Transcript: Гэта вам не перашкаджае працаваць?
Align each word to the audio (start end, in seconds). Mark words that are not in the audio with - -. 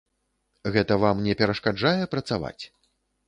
Гэта 0.77 0.97
вам 1.03 1.19
не 1.27 1.35
перашкаджае 1.43 1.93
працаваць? 2.13 2.59